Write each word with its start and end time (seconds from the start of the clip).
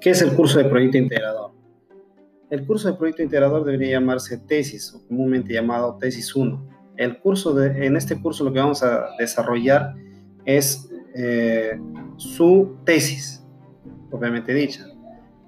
¿Qué 0.00 0.10
es 0.10 0.22
el 0.22 0.34
curso 0.34 0.58
de 0.58 0.64
proyecto 0.66 0.98
integrador? 0.98 1.52
El 2.50 2.66
curso 2.66 2.88
de 2.88 2.94
proyecto 2.94 3.22
integrador 3.22 3.64
debería 3.64 3.98
llamarse 3.98 4.38
tesis 4.38 4.94
o 4.94 5.06
comúnmente 5.06 5.52
llamado 5.52 5.96
tesis 5.98 6.34
1. 6.34 6.68
El 6.96 7.18
curso 7.18 7.60
en 7.62 7.96
este 7.96 8.20
curso 8.20 8.44
lo 8.44 8.52
que 8.52 8.60
vamos 8.60 8.82
a 8.82 9.08
desarrollar 9.18 9.94
es 10.44 10.88
eh, 11.14 11.78
su 12.16 12.76
tesis, 12.84 13.44
propiamente 14.08 14.54
dicha, 14.54 14.86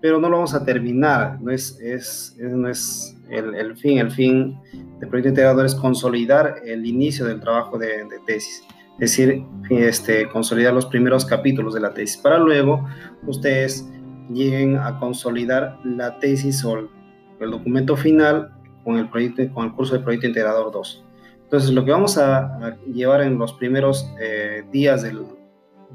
pero 0.01 0.21
no 0.21 0.29
lo 0.29 0.37
vamos 0.37 0.55
a 0.55 0.65
terminar, 0.65 1.41
no 1.41 1.51
es, 1.51 1.79
el, 1.81 3.77
fin, 3.77 3.99
el 3.99 4.11
fin 4.11 4.59
del 4.99 5.09
proyecto 5.09 5.29
integrador 5.29 5.67
es 5.67 5.75
consolidar 5.75 6.57
el 6.65 6.85
inicio 6.85 7.27
del 7.27 7.41
trabajo 7.41 7.79
de, 7.79 8.05
de 8.05 8.19
tesis 8.27 8.63
es 8.99 9.17
decir, 9.17 9.45
este, 9.71 10.29
consolidar 10.29 10.75
los 10.75 10.87
primeros 10.87 11.25
capítulos 11.25 11.73
de 11.73 11.81
la 11.81 11.95
tesis, 11.95 12.17
para 12.17 12.37
luego 12.37 12.85
ustedes 13.27 13.89
lleguen 14.33 14.77
a 14.77 14.99
consolidar 14.99 15.79
la 15.85 16.19
tesis 16.19 16.65
o 16.65 16.79
el, 16.79 17.51
documento 17.51 17.97
final 17.97 18.53
con 18.85 18.99
el, 18.99 19.09
proyecto, 19.09 19.43
con 19.53 19.67
el 19.67 19.73
curso 19.73 19.95
de 19.95 20.01
Proyecto 20.01 20.27
Integrador 20.27 20.73
2. 20.73 21.05
Entonces, 21.45 21.71
lo 21.71 21.85
que 21.85 21.93
vamos 21.93 22.19
a, 22.19 22.77
llevar 22.93 23.23
en 23.23 23.39
los 23.39 23.53
primeros 23.55 24.13
eh, 24.21 24.65
días 24.71 25.03
del, 25.03 25.23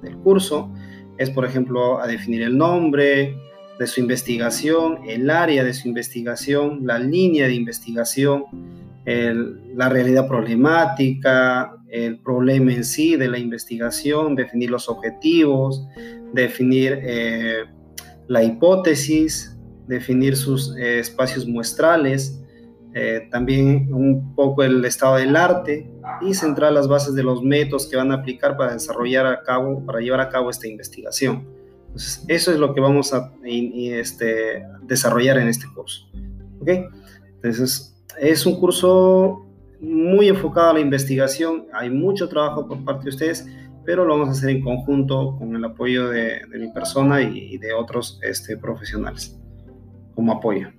del 0.02 0.18
curso 0.18 0.72
es, 1.18 1.30
por 1.30 1.46
ejemplo, 1.46 2.00
a 2.02 2.08
definir 2.08 2.42
el 2.42 2.58
nombre 2.58 3.36
de 3.80 3.88
su 3.88 4.00
investigación, 4.00 5.00
el 5.08 5.30
área 5.30 5.64
de 5.64 5.74
su 5.74 5.88
investigación, 5.88 6.82
la 6.84 7.00
línea 7.00 7.48
de 7.48 7.56
investigación, 7.56 8.46
la 9.06 9.90
realidad 9.90 10.28
problemática, 10.28 11.76
el 11.90 12.20
problema 12.20 12.74
en 12.74 12.84
sí 12.84 13.16
de 13.16 13.28
la 13.28 13.38
investigación, 13.38 14.36
definir 14.36 14.72
los 14.72 14.88
objetivos, 14.88 15.86
definir 16.34 17.00
eh, 17.04 17.66
la 18.28 18.44
hipótesis, 18.44 19.58
definir 19.88 20.36
sus 20.36 20.76
eh, 20.78 21.00
espacios 21.00 21.48
muestrales, 21.48 22.40
eh, 22.96 23.28
también 23.32 23.92
un 23.92 24.36
poco 24.36 24.62
el 24.62 24.86
estado 24.86 25.16
del 25.16 25.36
arte 25.36 25.90
y 26.22 26.34
centrar 26.36 26.72
las 26.74 26.88
bases 26.88 27.16
de 27.16 27.24
los 27.24 27.42
métodos 27.42 27.88
que 27.88 27.96
van 27.96 28.12
a 28.12 28.16
aplicar 28.16 28.56
para 28.56 28.74
desarrollar 28.74 29.26
a 29.26 29.42
cabo, 29.42 29.84
para 29.86 30.00
llevar 30.00 30.22
a 30.22 30.30
cabo 30.30 30.50
esta 30.52 30.68
investigación. 30.68 31.48
Eso 32.28 32.52
es 32.52 32.58
lo 32.58 32.74
que 32.74 32.82
vamos 32.82 33.14
a 33.14 33.34
este, 33.44 34.64
desarrollar 34.84 35.38
en 35.38 35.48
este 35.48 35.66
curso. 35.74 36.08
¿Ok? 36.60 36.70
Entonces, 37.36 37.96
es 38.20 38.46
un 38.46 38.60
curso 38.60 39.46
muy 39.80 40.30
enfocado 40.30 40.70
a 40.70 40.74
la 40.74 40.80
investigación, 40.80 41.66
hay 41.74 41.90
mucho 41.90 42.30
trabajo 42.30 42.68
por 42.68 42.84
parte 42.86 43.04
de 43.04 43.10
ustedes, 43.10 43.48
pero 43.86 44.06
lo 44.06 44.14
vamos 44.14 44.30
a 44.30 44.32
hacer 44.32 44.50
en 44.50 44.62
conjunto 44.62 45.36
con 45.38 45.56
el 45.56 45.64
apoyo 45.64 46.10
de, 46.10 46.42
mi 46.50 46.70
persona 46.70 47.22
y, 47.22 47.58
de 47.58 47.74
otros 47.74 48.20
este, 48.22 48.58
profesionales 48.58 49.40
como 50.16 50.34
apoyo. 50.34 50.70